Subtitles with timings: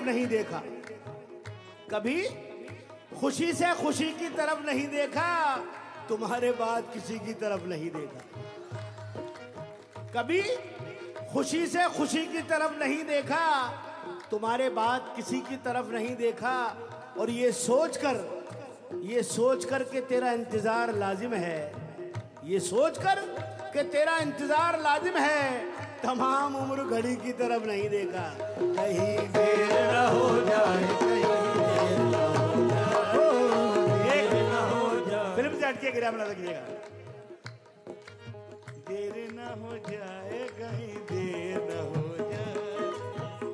[0.00, 0.62] तरफ़ नहीं देखा।
[1.90, 2.22] कभी
[3.20, 5.56] खुशी से खुशी की तरफ़ नहीं देखा,
[6.08, 8.20] तुम्हारे बाद किसी की तरफ़ नहीं देखा।
[10.14, 10.42] कभी
[11.32, 13.46] खुशी से खुशी की तरफ़ नहीं देखा,
[14.30, 16.56] तुम्हारे बाद किसी की तरफ़ नहीं देखा।
[17.18, 18.16] और ये सोचकर,
[19.04, 21.72] ये सोच कर के तेरा इंतज़ार लाजिम है।
[22.44, 23.20] ये सोच कर
[23.74, 25.69] के तेरा इंतज़ार लाजिम है।
[26.02, 28.26] तमाम उम्र घड़ी की तरफ़ नहीं देखा।
[28.60, 30.88] कहीं देर न हो जाए
[38.88, 42.54] देर न हो जाए। कहीं देर न हो जाए।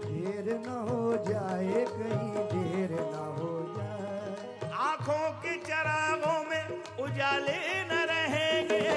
[0.04, 6.64] देर न हो जाए, कहीं देर न हो जाए। आँखों के चरागों में
[7.04, 8.88] उजाले न रहेंगे।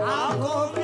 [0.00, 0.81] आँखों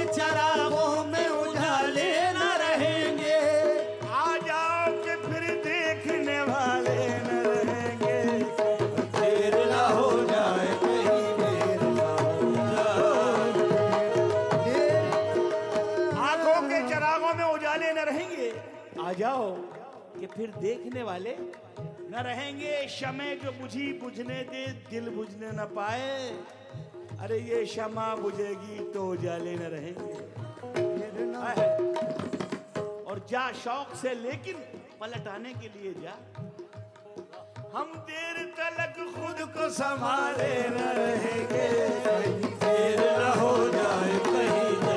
[20.38, 21.31] फिर देखने वाले,
[22.11, 26.12] न रहेंगे शमे जो बुझी बुझने दे, दिल बुझने न पाए।
[27.20, 30.12] अरे ये शमा बुझेगी तो जाले न रहेंगे।
[33.05, 34.55] और जा शौक से, लेकिन
[35.00, 36.14] पलटाने के लिए जा।
[37.75, 41.67] हम देर तलक खुद को संभाले न रहेंगे।
[42.62, 44.88] देर न हो जाए, कहीं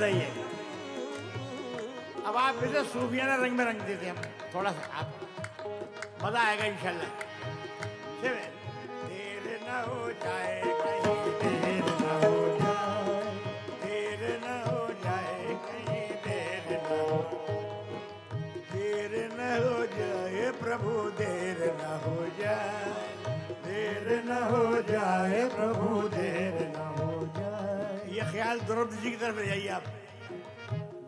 [0.00, 0.30] सही है
[2.26, 4.16] अब आप इसे सूफियाना रंग में रंग देते हम
[4.54, 5.08] थोड़ा सा आप
[6.24, 7.08] मज़ा आएगा इंशाल्लाह।
[8.22, 8.36] देर
[9.62, 12.34] न हो जाए कहीं, देर न हो
[15.00, 16.98] जाए कहीं, देर न हो
[18.72, 19.34] देर न
[19.64, 22.86] हो जाए प्रभु, देर न हो जाए,
[23.66, 26.56] देर न हो जाए प्रभु, देर
[28.36, 29.82] कल द्रौपदी जी की तरफ़ ले जाइए आप।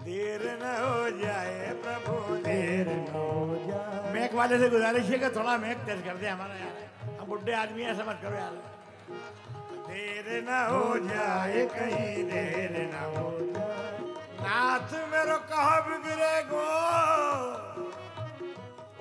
[0.03, 5.29] देर न हो जाए प्रभु, देर न हो जाए। मैक वाले से गुजारिश है कि
[5.29, 8.53] थोड़ा मैक तेज कर दे हमारा यार हम बुढ़े आदमी ऐसा मत करो यार।
[9.89, 13.99] देर न हो जाए कहीं, देर न हो जाए।
[14.41, 16.65] नाथ मेरो कहा बिगड़े गो।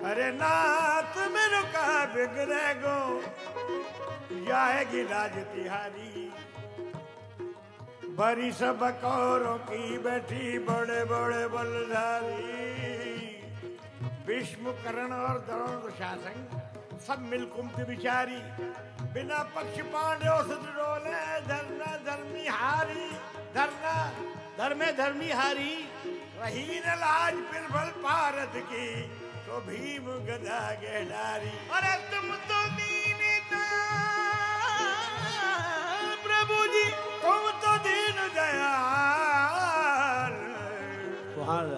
[0.06, 3.22] अरे नाथ मेरो कहा बिगड़े गो।
[4.46, 6.27] जाएगी राज तिहारी।
[8.18, 12.40] बड़ी सब कौरों की बैठी बड़े बड़े बलधारी।
[14.28, 16.38] भीष्म कर्ण और द्रोण दुशासन
[17.08, 18.40] सब मिल कुमति बिचारी।
[19.14, 23.08] बिना पक्ष पांडव से डोले धरना धर्मी हारी
[23.56, 23.96] धरना
[24.58, 25.76] धर्मे धर्मी हारी।
[26.42, 28.88] रही न लाज फिर बल भारत की
[29.46, 33.22] तो भीम गदा गेडारी अरे तुम तो दीन
[36.24, 36.86] प्रभु जी।
[37.22, 40.34] तुम तो दीन दयाल।
[41.34, 41.70] सुभान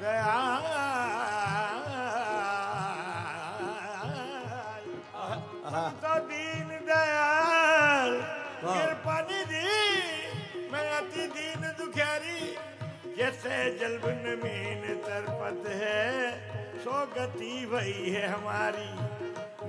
[0.00, 0.64] दयाल।
[6.02, 8.12] तो दीन दयाल।
[8.60, 9.64] कृपा निधि
[10.72, 12.40] मैं अति दीन दुखियारी
[13.16, 16.04] जैसे जलबन मीन तरपत है
[16.84, 18.90] सो गति वही है हमारी।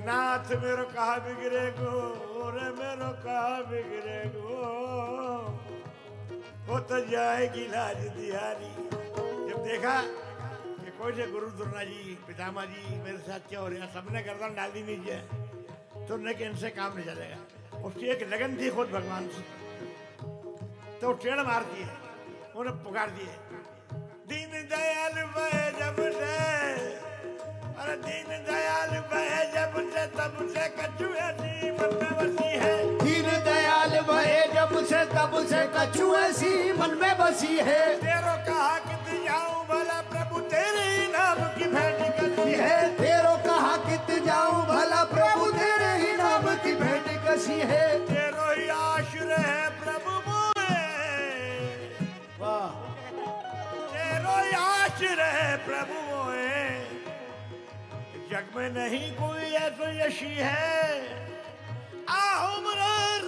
[0.06, 1.94] नाथ मेरो कहा बिगड़े गो
[2.56, 4.77] रे मेरो कहा बिगड़े गो।
[6.70, 8.72] हो तो जाएगी लाज दिहारी
[9.50, 13.88] जब देखा कि कोई से गुरु दुर्ना जी पितामा जी मेरे साथ क्या हो रहा
[13.94, 15.18] सबने गर्दन डाल दी नीचे
[16.08, 17.38] तो उन्होंने कि इनसे काम नहीं चलेगा।
[17.84, 19.42] उसकी एक लगन थी खुद भगवान से।
[21.00, 21.88] तो टेढ़ मार दिए,
[22.56, 23.34] उन्हें पुकार दिए।
[24.30, 26.32] दीन दयाल बहे जब से,
[27.82, 32.87] अरे दीन दयाल बहे जब से, तब से कछुए सी मन में बसी है।
[34.58, 40.00] जब से तब से कछु ऐसी मन में बसी है। तेरो कहा कि जाऊँ भला
[40.10, 45.92] प्रभु तेरे ही नाम की भेंट कसी है। तेरो कहा कित जाऊँ भला प्रभु तेरे
[46.02, 50.82] ही नाम की भेंट कसी है। तेरो ही आश्रय है प्रभु मोए
[52.40, 52.68] वाह।
[53.94, 56.58] तेरो ही आश्रय है प्रभु मोए
[58.32, 60.66] जग में नहीं कोई ऐसा यशी है।
[62.18, 63.26] आओ मुरार।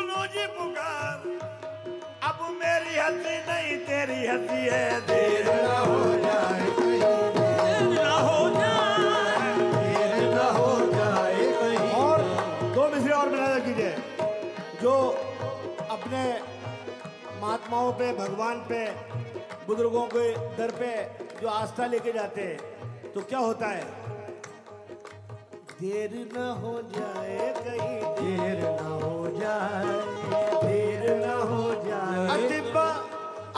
[0.00, 1.24] सुनो जी पुकार।
[2.24, 7.00] अब मेरी हँसी नहीं तेरी हँसी है देर न हो जाए कहीं।
[7.96, 12.22] ना हो जाए। देर न हो जाए कहीं। और
[12.74, 13.92] दो मिसरे और बना कीजिए।
[14.82, 14.94] जो
[15.90, 16.24] अपने
[17.42, 18.84] महात्माओं पे भगवान पे
[19.66, 20.26] बुज़ुर्गों के
[20.56, 20.92] दर पे
[21.42, 23.84] जो आस्था लेके जाते हैं तो क्या होता है?
[25.80, 29.94] देर न हो जाए कहीं। देर न हो जाए
[30.64, 32.88] देर न हो जाए। अतिबा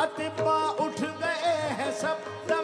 [0.02, 2.18] अतिबा उठ गए हैं सब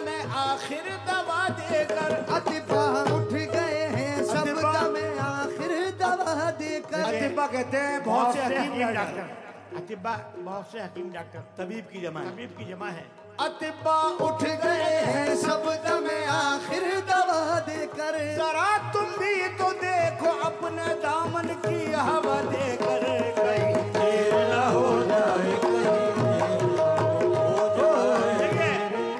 [0.04, 2.82] में आखिर दवा देकर। अतिबा
[3.16, 4.46] उठ गए हैं सब
[4.94, 11.12] में आखिर दवा देकर। अतिबा कहते हैं बहुत से हकीम डॉक्टर। अतिबा बहुत से हकीम
[11.12, 13.06] डॉक्टर। तबीब की जमा तबीब की जमा है।
[13.40, 15.66] अतिबा उठ गए हैं सब
[16.04, 23.04] में आखिर दवा देकर। जरा तुम भी तो देखो अपने दामन की हवा देकर।
[23.38, 25.56] कहीं देर न हो। जाए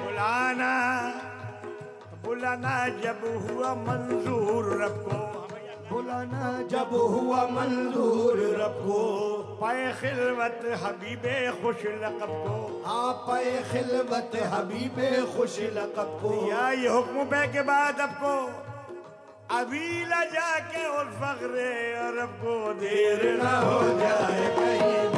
[0.03, 0.73] बुलाना
[2.25, 5.28] बुलाना जब हुआ मंजूर को
[6.09, 9.01] बुलाना जब हुआ मंजूर रब को।
[9.61, 16.89] पाए खिलवत हबीबे खुश लकब को। हाँ पाए खिलवत हबीबे खुश लकब को। या ये
[16.89, 18.35] हुक्म पे के बाद अब को।
[19.57, 25.08] अभी ला जाके और फखरे अरब को देर ना हो जाए कहीं।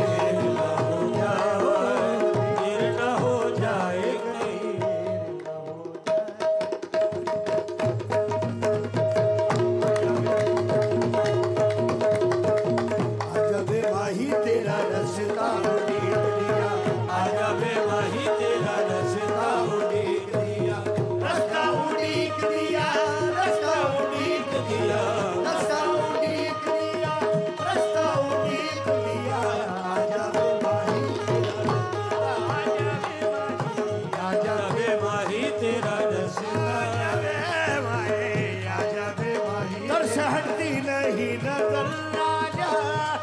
[40.61, 41.87] से हटती नहीं नज़र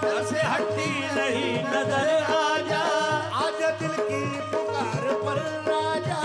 [0.02, 2.80] दर से हटती नहीं नज़र आजा।
[3.42, 6.18] आजा दिल की पुकार पर राजा।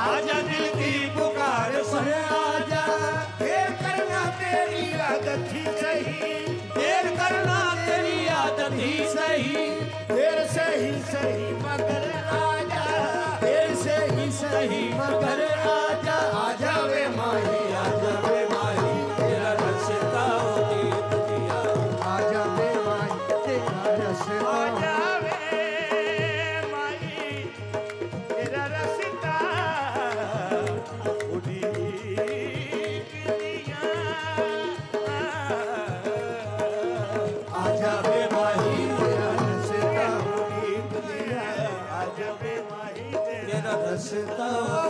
[0.00, 2.84] आजा दिल की पुकार पर आजा
[3.40, 6.34] देर करना तेरी आदत ही सही।
[6.74, 9.66] देर करना तेरी आदत ही सही।
[10.12, 12.15] देर सही सही मगर
[43.46, 43.72] तेरा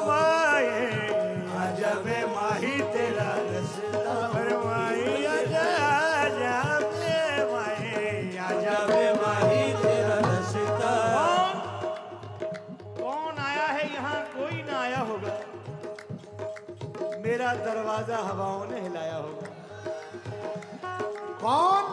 [0.06, 0.68] माए
[1.56, 10.94] आजा वे माही तेरा रस्ता। फरमाई आजा आजा वे माही। आजा वे माही तेरा रस्ता।
[13.00, 14.20] कौन आया है यहाँ?
[14.22, 15.36] कोई ना आया होगा।
[17.20, 19.48] मेरा दरवाज़ा हवाओं ने हिलाया होगा।
[21.44, 21.84] कौन?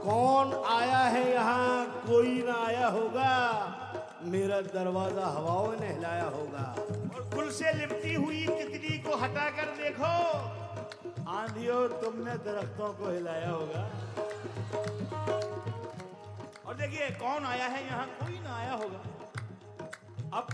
[0.00, 1.86] कौन आया है यहाँ?
[1.86, 3.75] कोई ना आया होगा।
[4.26, 6.64] मेरा दरवाज़ा हवाओं ने हिलाया होगा।
[7.14, 10.12] और गुल से लिपटी हुई तितली को हटाकर देखो।
[11.30, 13.82] आंधियों तुमने दरख्तों को हिलाया होगा।
[16.66, 17.80] और देखिए कौन आया है?
[17.86, 19.00] यहाँ कोई ना आया होगा।
[20.38, 20.46] अब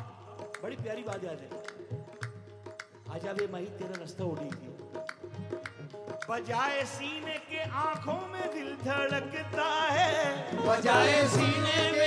[0.63, 1.49] बड़ी प्यारी बात याद है।
[3.15, 4.71] आजा वे माही तेरा रास्ता उड़ेगी
[6.29, 10.13] बजाए सीने के आँखों में दिल धड़कता है।
[10.67, 12.02] बजाए सीने में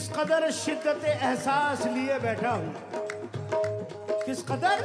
[0.00, 2.74] किस कदर शिद्दत एहसास लिए बैठा हूँ?
[4.24, 4.78] किस कदर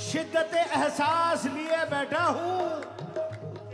[0.00, 2.80] शिद्दत एहसास लिए बैठा हूँ?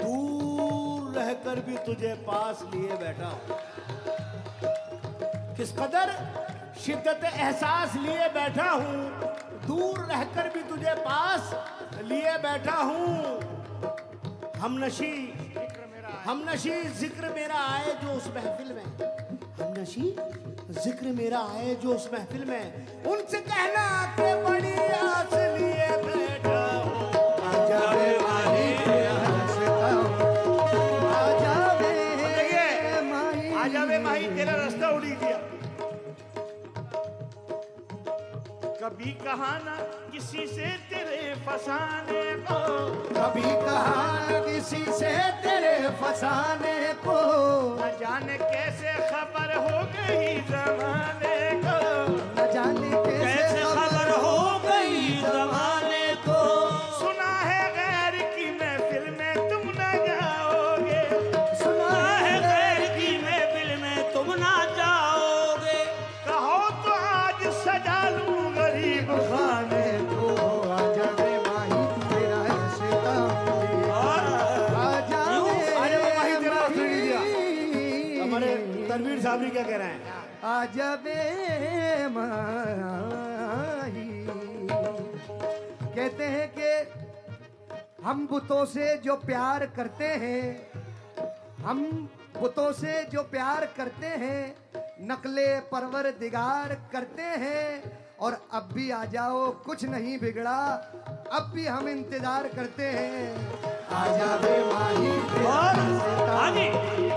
[0.00, 3.56] दूर रहकर भी तुझे पास लिए बैठा हूँ।
[5.56, 6.12] किस कदर
[6.84, 9.08] शिद्दत एहसास लिए बैठा हूँ?
[9.66, 11.54] दूर रहकर भी तुझे पास
[12.02, 13.40] लिए बैठा हूँ।
[14.58, 15.14] हम नशी
[16.24, 19.27] हम नशी ज़िक्र मेरा आए जो उस महफिल में।
[19.78, 20.02] नशी
[20.82, 23.86] ज़िक्र मेरा आए जो उस महफिल में उनसे कहना
[24.18, 25.87] के बड़ी आस लिए
[38.98, 39.74] कभी कहा ना
[40.10, 42.58] किसी से तेरे फसाने को।
[43.14, 47.18] कभी कहा न किसी से तेरे फसाने को।
[47.78, 51.27] न जाने कैसे खबर हो गई जमाने
[80.60, 82.26] वे माही।
[85.94, 86.70] कहते हैं कि
[88.04, 90.42] हम बुतों से जो प्यार करते हैं
[91.64, 92.08] हम
[92.40, 94.42] बुतों से जो प्यार करते हैं
[95.00, 100.58] नकले परवर दिगार करते हैं और अब भी आ जाओ कुछ नहीं बिगड़ा
[101.32, 103.16] अब भी हम इंतज़ार करते हैं।
[103.94, 105.10] आजा वे माही
[106.38, 107.07] आगे।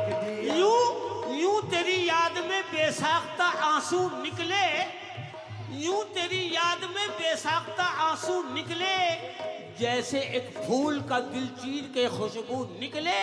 [2.71, 4.65] बेसाख्ता आँसू निकले
[5.83, 8.95] यूँ तेरी याद में बेसाख्ता आँसू निकले
[9.79, 13.21] जैसे एक फूल का दिल चीर के खुशबू निकले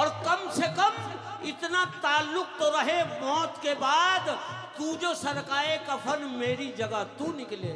[0.00, 0.92] और कम से कम
[1.48, 4.28] इतना ताल्लुक तो रहे मौत के बाद
[4.78, 7.72] तू जो सरकाए कफन मेरी जगह तू निकले।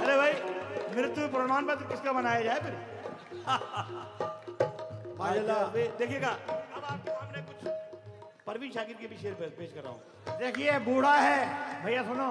[0.00, 0.32] अरे भाई
[0.96, 2.74] मृत्यु प्रमाण पत्र किसका बनाया जाए फिर?
[5.18, 7.72] देखिएगा। अब आपके सामने कुछ
[8.46, 12.28] परवीन शाकिर के भी शेर पेश कर रहा हूँ। देखिए बूढ़ा है। भैया सुनो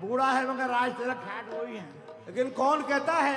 [0.00, 1.86] बूढ़ा है मगर राज तिलक ठाट वही है
[2.26, 3.36] लेकिन कौन कहता है?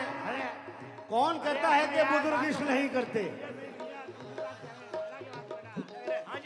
[1.10, 3.24] कौन कहता है कि बुज़ुर्ग इश्क नहीं करते?
[6.27, 6.39] हाँ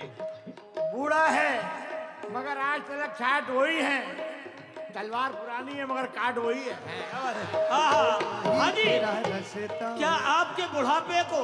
[0.94, 1.52] बूढ़ा है
[2.36, 4.00] मगर आज तिलक ठाट वही है
[4.96, 6.76] तलवार पुरानी है मगर काट वही है
[7.12, 7.34] हाँ।
[7.72, 9.12] हाँ हाँ। तेरा
[9.98, 11.42] क्या आपके बुढ़ापे को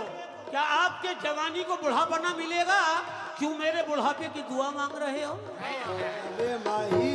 [0.52, 2.80] क्या आपके जवानी को बुढ़ापा ना मिलेगा?
[3.38, 5.34] क्यों मेरे बुढ़ापे की दुआ मांग रहे हो?
[6.66, 7.12] माही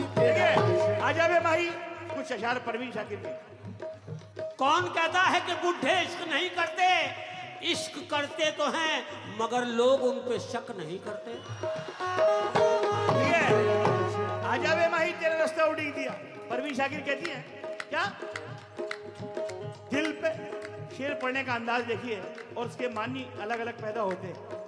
[1.08, 1.66] आजा बे भाई
[2.14, 6.88] कुछ अशार परवीन शाकिर के कौन कहता है कि बुढ़े इश्क नहीं करते?
[7.72, 8.96] इश्क करते तो हैं
[9.40, 11.30] मगर लोग उन पे शक नहीं करते।
[14.48, 16.12] आजा बे माही तेरे रास्ता उड़ी दिया।
[16.50, 17.40] परवीन शाकिर कहती है
[17.90, 18.04] क्या?
[19.92, 20.30] दिल पे
[20.96, 22.22] शेर पढ़ने का अंदाज देखिए
[22.56, 24.64] और उसके मानी अलग अलग पैदा होते हैं।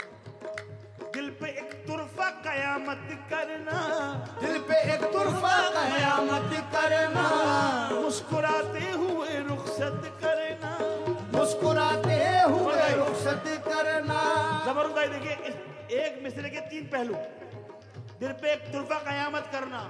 [1.13, 3.79] दिल पे एक तुरफा कयामत करना।
[4.41, 7.23] दिल पे एक तुरफा कयामत करना।
[7.93, 10.73] मुस्कुराते हुए रुखसत करना।
[11.39, 12.19] मुस्कुराते
[12.51, 14.21] हुए रुखसत करना।
[14.67, 17.15] ज़बरदस्त देखिए एक मिसरे के तीन पहलू।
[18.21, 19.81] दिल पे एक तुरफा कयामत करना।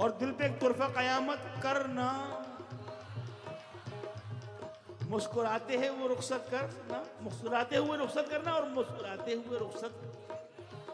[0.00, 2.08] और दिल पे एक तुरफा कयामत करना।
[5.12, 9.92] मुस्कुराते हैं वो रुखसत करना मुस्कुराते हुए रुखसत करना और मुस्कुराते हुए रुखसत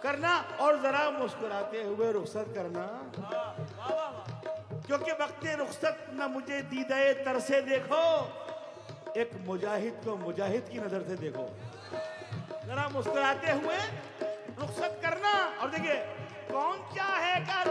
[0.02, 2.84] करना और जरा मुस्कुराते हुए रुखसत करना।
[4.86, 8.02] क्योंकि वक्त रुखसत न मुझे दीदाए तर से देखो,
[9.16, 11.46] एक मुजाहिद को मुजाहिद की नज़र से देखो।
[12.66, 13.78] जरा मुस्कुराते हुए
[14.58, 15.96] रुखसत करना और देखिए,
[16.50, 17.62] कौन क्या चाहेगा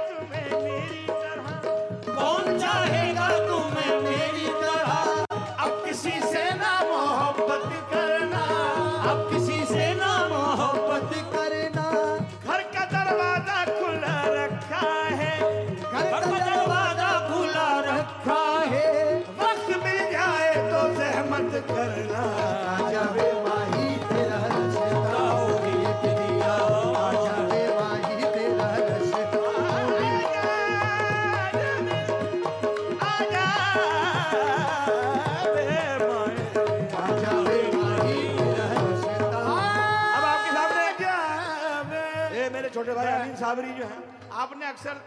[44.77, 44.97] अक्सर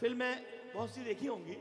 [0.00, 0.34] फ़िल्में
[0.74, 1.56] बहुत सी देखी होंगी।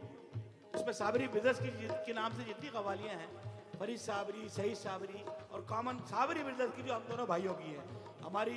[0.73, 1.69] उसमें साबरी ब्रदर्स की
[2.07, 3.31] के नाम से जितनी कवालियाँ हैं
[3.75, 7.83] फरीद साबरी सही साबरी और कॉमन साबरी ब्रदर्स की जो हम दोनों भाइयों की है।
[8.23, 8.55] हमारी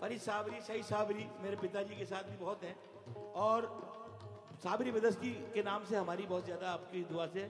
[0.00, 2.76] फरीद साबरी सही साबरी मेरे पिताजी के साथ भी बहुत हैं
[3.42, 3.66] और
[4.62, 7.48] साबरी ब्रदर्स की के नाम से हमारी बहुत ज़्यादा आपकी दुआ से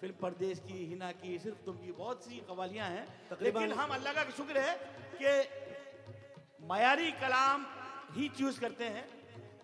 [0.00, 3.04] फ़िल्म परदेश की हिना की सिर्फ़ तुम की बहुत सी कवालियाँ हैं।
[3.42, 4.74] लेकिन हम अल्लाह का शुक्र है
[5.18, 5.34] कि
[6.68, 7.66] मायारी कलाम
[8.12, 9.04] ही चूज़ करते हैं।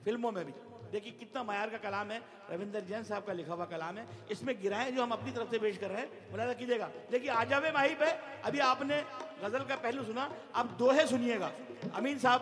[0.09, 0.53] फ़िल्मों में भी।
[0.88, 2.18] देखिए कितना मायार का कलाम है
[2.51, 5.59] रविंदर जैन साहब का लिखा हुआ कलाम है। इसमें गिराएँ जो हम अपनी तरफ़ से
[5.61, 8.09] पेश कर रहे हैं मुलाजा कीजिएगा देखिए आजावे माही पे
[8.49, 8.97] अभी आपने
[9.44, 10.25] गज़ल का पहलू सुना
[10.57, 11.51] अब दोहे सुनिएगा।
[11.92, 12.40] अमीन साहब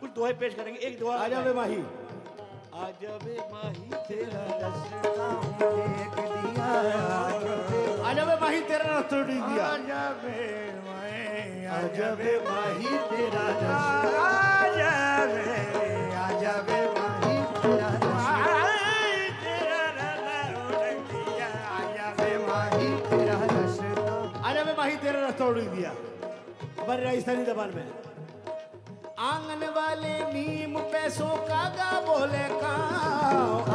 [0.00, 1.76] कुछ दोहे पेश करेंगे एक दोहा आजा वे माही
[2.84, 5.28] आजावे माही तेरा रसता
[5.84, 6.72] एक दिया
[7.20, 10.40] आजा वे आजा वे माही तेरा रास्ता दिया। आजा वे
[10.88, 13.46] माही आजा वे माही तेरा
[25.38, 25.92] तेरा दिया।
[26.86, 27.86] बर राजस्थानी जबान में।
[29.24, 32.74] आँगन वाले नीम पैसों का गा बोले का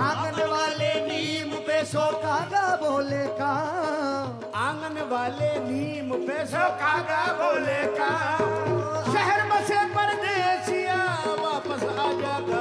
[0.05, 3.51] आँगन वाले नीम पैसों का गा बोले का
[4.65, 8.11] आँगन वाले नीम पैसों का गा बोले का
[9.13, 10.99] शहर बसे परदेसिया
[11.43, 12.58] वापस आ जागा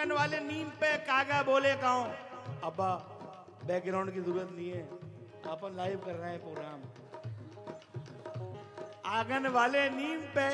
[0.00, 2.90] आँगन वाले नीम पे कागा बोले गाँव अब्बा
[3.68, 4.82] बैकग्राउंड की ज़रूरत नहीं है।
[5.44, 6.78] अपन लाइव कर रहे हैं प्रोग्राम
[9.12, 10.48] आँगन वाले नीम पे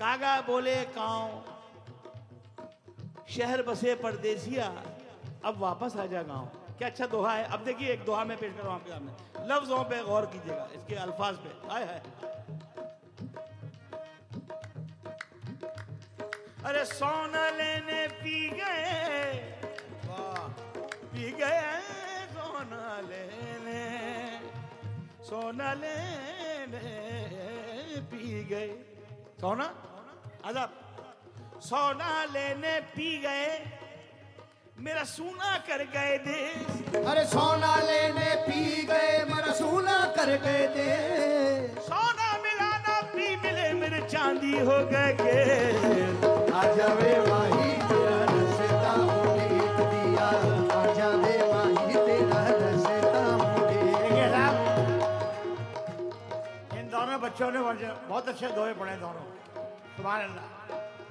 [0.00, 1.28] कागा बोले गाँव
[3.28, 4.72] शहर बसे परदेसिया,
[5.44, 6.46] अब वापस आ जा गाँव।
[6.78, 7.44] क्या अच्छा दोहा है?
[7.44, 10.68] अब देखिए, एक दोहा में पेश कर रहा हूँ आपके सामने। लफ्जों पे गौर कीजिएगा,
[10.76, 12.00] इसके अल्फाज पे। आए है
[16.66, 19.34] अरे सोना लेने पी गए।
[20.06, 20.46] वाह।
[21.12, 21.60] पी गए
[22.32, 23.82] सोना लेने।
[25.28, 26.80] सोना लेने
[28.10, 28.66] पी गए।
[29.40, 29.66] सोना?
[30.44, 30.70] आज़ाद
[31.68, 33.46] सोना लेने पी गए।
[34.78, 40.90] मेरा सोना कर गए देश। अरे सोना लेने पी गए मेरा सोना कर गए दे
[41.86, 46.35] सोना मिला ना पी मिले मेरे चांदी हो गए
[57.16, 57.60] बच्चों ने
[58.08, 59.22] बहुत अच्छे दोहे पढ़े दोनों
[59.96, 60.26] तुम्हारे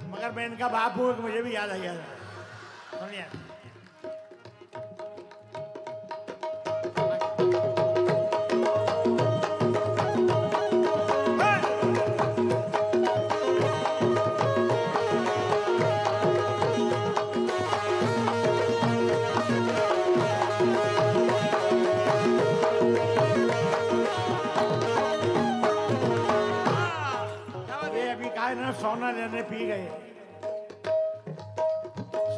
[0.10, 1.94] मगर मैं इनका बाप हूँ कि मुझे भी याद आ गया
[2.94, 3.55] सुनिए।
[29.36, 29.88] सोना लेने पी गए।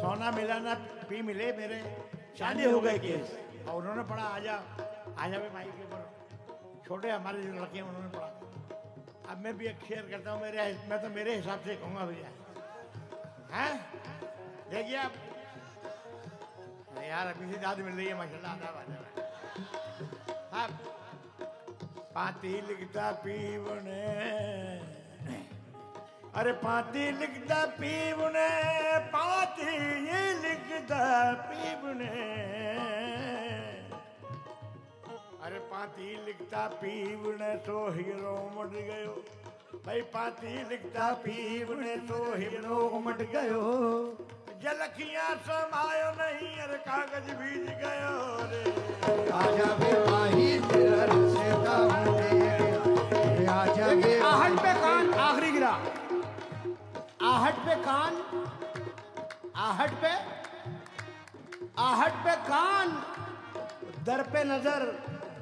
[0.02, 0.74] सोना मिला ना
[1.06, 1.78] पी मिले मेरे।
[2.34, 4.54] शादी हो गए केस और उन्होंने पढ़ा आजा
[5.14, 6.02] आजा भी माई के ऊपर
[6.86, 8.30] छोटे हमारे जो लड़के हैं उन्होंने पढ़ा।
[9.30, 10.58] अब मैं भी एक शेयर करता हूँ मेरे
[10.88, 12.30] मैं तो मेरे हिसाब से कहूँगा भैया।
[13.54, 13.72] हैं?
[14.70, 15.12] देखिए आप।
[16.98, 18.98] यार अभी से याद मिल रही है माशाल्लाह आधा आधा
[20.62, 20.70] आप
[22.14, 25.07] पाती लिखता पीवने।
[26.38, 28.48] अरे पाती लिखता पीवने
[29.12, 29.72] पाती
[30.06, 31.06] ये लिखता
[31.46, 32.10] पीवने।
[35.46, 39.16] अरे पाती लिखता पीवने तो हीरो मट गयो।
[39.86, 43.66] भाई पाती लिखता पीवने तो हीरो उमट गयो।
[44.62, 48.16] जलखियाँ समायो नहीं अरे कागज़ भीज गयो
[48.52, 48.62] रे।
[49.42, 55.76] आजा वे माही तेरा रसता उड़ीक आजा वे आहट पे कान आखिरी गिरा।
[57.26, 58.16] आहट पे कान
[59.58, 60.10] आहट पे
[61.78, 62.90] आहट पे कान
[64.06, 64.84] दर पे नज़र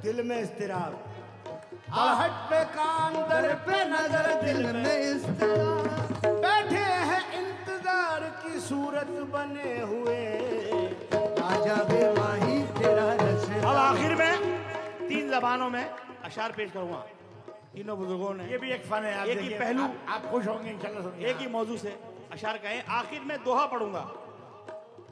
[0.02, 0.92] दिल में इस्तिराब
[1.94, 5.34] आहट पे कान दर पे नज़र दिल में में
[6.24, 10.22] बैठे हैं इंतज़ार की सूरत बने हुए।
[11.42, 13.04] आजा वे माही तेरा
[13.60, 14.34] अब आखिर में
[15.08, 15.84] तीन जबानों में
[16.24, 17.04] अशार पेश करूँगा।
[17.76, 20.46] तीनों बुज़ुर्गों ने ये भी एक फन है आप एक ही पहलू। आप, आप खुश
[20.48, 21.92] होंगे इंशाल्लाह सुनिए एक ही मौजू से
[22.32, 24.00] अशार कहें आखिर में दोहा पढ़ूँगा।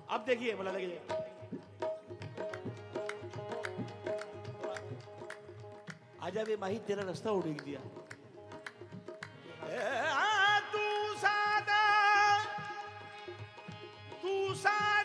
[0.09, 1.00] अब देखिए बोला देखिए।
[6.24, 7.81] आजा वे माही तेरा रास्ता उड़ीक दिया।
[10.72, 10.85] तू
[11.20, 11.83] सादा
[14.22, 15.04] तू सादा।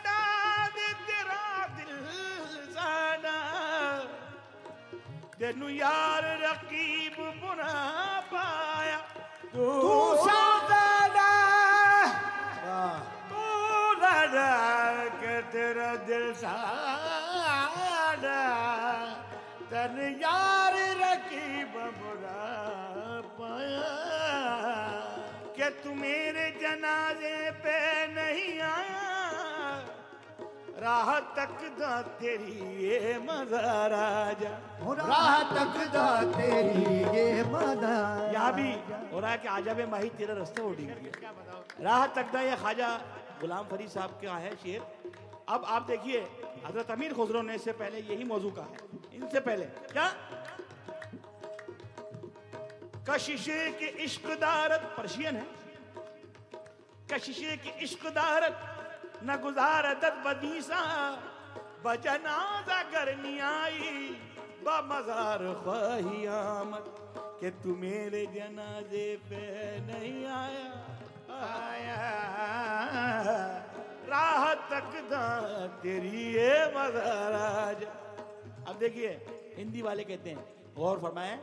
[5.40, 7.72] तेनू यार रकीब बुना
[8.32, 8.98] पाया
[9.56, 9.68] तू
[10.24, 11.28] सादा
[13.30, 13.46] तू
[14.02, 14.50] दादा
[15.22, 18.38] के तेरा दिल सादा
[19.72, 22.44] तन यार रखी बबुरा
[23.40, 23.90] पाया
[25.56, 27.80] कि तू मेरे जनाजे पे
[28.20, 28.99] नहीं आया
[30.80, 34.52] राह तक दा तेरी ये मजार आजा
[35.00, 36.84] राह तक दा तेरी
[37.16, 37.96] ये मदा
[38.34, 38.70] यहाँ भी
[39.12, 40.86] हो रहा है कि आजा में माही तेरा रास्ता उड़ी
[41.82, 42.90] राह तक दा ये ख्वाजा
[43.42, 44.82] गुलाम फरीद साहब का है शेर।
[45.50, 46.20] अब आप देखिए
[46.66, 48.78] हज़रत अमीर खुसरो ने इससे पहले यही मौजू का है।
[49.16, 50.08] इनसे पहले क्या?
[53.10, 55.46] कशिशे के इश्क दारत पर्शियन है।
[57.12, 58.56] कशिशे की इश्क दारत
[59.24, 60.82] न गुजारत बदीसा
[61.86, 63.92] बजनाजा करनी आई।
[64.64, 66.86] बमजार ख्वाही आमद
[67.40, 69.44] कि तू मेरे जनाजे पे
[69.82, 70.70] नहीं आया।
[71.40, 72.00] आया।
[74.10, 75.26] राह तक दा
[75.84, 77.84] तेरी ये मजार आज।
[78.68, 79.12] अब देखिए
[79.58, 80.44] हिंदी वाले कहते हैं
[80.76, 81.38] गौर फरमाए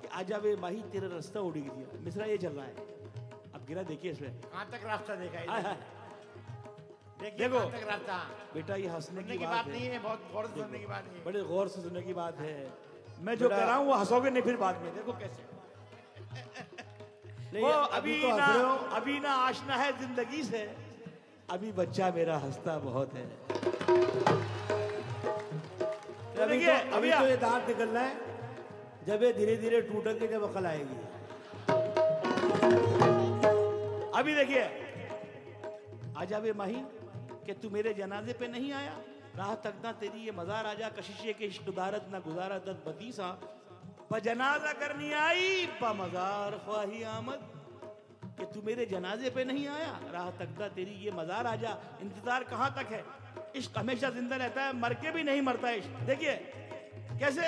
[0.00, 2.74] कि आजा वे माही तेरा रास्ता उड़ी दिया मिसरा ये चल रहा है।
[3.54, 5.76] अब गिरा देखिए इसमें। कहाँ तक रास्ता देखा है?
[7.20, 7.60] देखो।
[8.54, 11.04] बेटा ये हंसने की की बात बात नहीं है बहुत गौर से सुनने की बात
[11.06, 12.56] है। बड़े गौर से सुनने की बात है।
[13.20, 15.42] मैं जो कह रहा हूँ वो हंसोगे नहीं फिर बाद में। देखो कैसे।
[17.54, 18.46] वो अभी तो ना
[18.96, 20.60] अभी ना आशना है ज़िंदगी से।
[21.50, 23.24] अभी बच्चा मेरा हंसता बहुत है।
[26.38, 28.12] अभी तो अभी अभी तो ये दांत निकलना है।
[29.06, 30.98] जब ये धीरे धीरे टूटेंगे जब अकल आएगी।
[34.18, 34.62] अभी देखिए।
[36.18, 36.80] आजा वे माही।
[37.48, 38.96] कि तू मेरे जनाजे पे नहीं आया?
[39.32, 43.28] राह तक ना तेरी ये मजार आजा कशिशे के इश्क दारत ना गुजारा दत बदीसा।
[44.12, 45.46] ब जनाजा करनी आई
[45.80, 47.40] ब मजार ख्वाही आमद।
[48.36, 49.92] कि तू मेरे जनाजे पे नहीं आया?
[50.12, 53.02] राह तक ना तेरी ये मजार आजा इंतज़ार कहाँ तक है?
[53.56, 56.34] इश्क हमेशा ज़िंदा रहता है, मर के भी नहीं मरता इश्क। देखिए,
[57.18, 57.46] कैसे?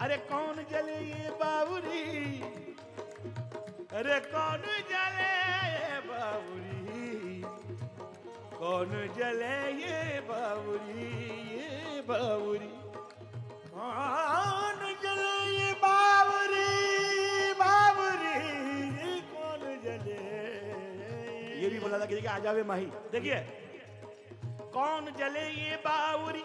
[0.00, 2.04] अरे कौन जले ये बाबुरी
[3.92, 5.30] अरे कौन जले
[5.76, 6.65] ये बाबुरी
[8.58, 11.08] कौन जले ये बाबुरी
[11.56, 12.70] ये बाबुरी
[13.74, 16.68] कौन जले ये बाबुरी
[17.60, 20.18] बाबुरी कौन जले
[21.62, 23.38] ये भी बोला था कि देखिए आ जावे माही। देखिए
[24.76, 26.44] कौन जले ये बाबुरी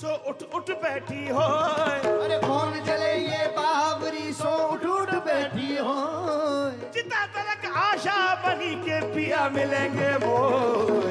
[0.00, 2.67] सो उठ उठ बैठी हो अरे कौन
[9.54, 11.07] मिलेंगे वो।